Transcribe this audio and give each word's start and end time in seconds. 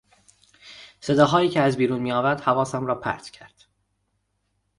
صداهایی 1.01 1.49
که 1.49 1.61
از 1.61 1.77
بیرون 1.77 1.99
میآمد 2.01 2.41
حواسم 2.41 2.85
را 2.85 2.95
پرت 2.99 3.29
کرد. 3.29 3.65